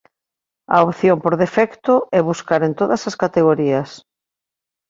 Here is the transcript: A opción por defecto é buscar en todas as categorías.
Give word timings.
A 0.75 0.77
opción 0.87 1.17
por 1.23 1.33
defecto 1.43 1.93
é 2.17 2.19
buscar 2.29 2.61
en 2.67 2.73
todas 2.79 3.01
as 3.09 3.15
categorías. 3.23 3.89